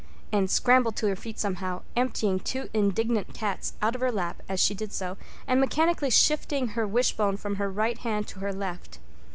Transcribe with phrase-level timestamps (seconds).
[0.33, 4.59] Anne scrambled to her feet somehow, emptying two indignant cats out of her lap as
[4.59, 8.97] she did so, and mechanically shifting her wishbone from her right hand to her left.